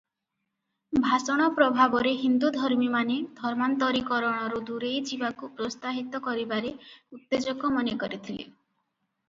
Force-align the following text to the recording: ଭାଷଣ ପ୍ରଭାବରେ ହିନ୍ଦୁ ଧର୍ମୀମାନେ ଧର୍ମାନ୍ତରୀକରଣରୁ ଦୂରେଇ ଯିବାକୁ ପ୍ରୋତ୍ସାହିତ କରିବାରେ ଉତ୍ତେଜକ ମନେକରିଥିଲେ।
ଭାଷଣ 1.01 1.49
ପ୍ରଭାବରେ 1.59 2.13
ହିନ୍ଦୁ 2.21 2.49
ଧର୍ମୀମାନେ 2.55 3.19
ଧର୍ମାନ୍ତରୀକରଣରୁ 3.41 4.63
ଦୂରେଇ 4.71 5.05
ଯିବାକୁ 5.11 5.51
ପ୍ରୋତ୍ସାହିତ 5.61 6.25
କରିବାରେ 6.31 6.75
ଉତ୍ତେଜକ 7.19 7.75
ମନେକରିଥିଲେ। 7.79 8.51